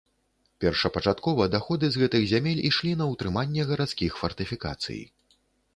Першапачаткова 0.63 1.47
даходы 1.55 1.85
з 1.97 2.01
гэтых 2.05 2.25
зямель 2.33 2.63
ішлі 2.71 2.91
на 3.03 3.09
ўтрыманне 3.13 3.61
гарадскіх 3.75 4.11
фартыфікацый. 4.25 5.01